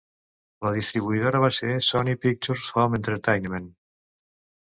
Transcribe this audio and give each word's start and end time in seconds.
La 0.67 0.69
distribuïdora 0.75 1.41
va 1.43 1.49
ser 1.57 1.75
Sony 1.89 2.17
Pictures 2.25 2.65
Home 2.85 2.99
Entertainment. 3.01 3.67